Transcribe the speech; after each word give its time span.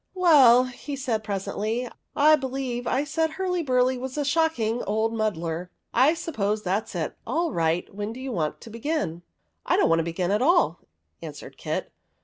''Well," 0.15 0.63
he 0.63 0.95
said 0.95 1.23
presently," 1.23 1.87
I 2.15 2.35
believe 2.35 2.87
I 2.87 3.03
said 3.03 3.33
Hurlyburly 3.33 3.99
was 3.99 4.17
a 4.17 4.25
shocking 4.25 4.81
old 4.85 5.13
muddler. 5.13 5.69
I 5.93 6.15
suppose 6.15 6.63
that 6.63 6.89
's 6.89 6.95
it. 6.95 7.17
All 7.27 7.51
right! 7.51 7.87
When 7.93 8.11
do 8.11 8.19
you 8.19 8.31
want 8.31 8.61
to 8.61 8.71
begin?"" 8.71 9.21
I 9.67 9.77
don't 9.77 9.89
want 9.89 9.99
to 9.99 10.03
begin 10.03 10.31
at 10.31 10.41
all," 10.41 10.79
answered 11.21 11.55
Kit. 11.55 11.91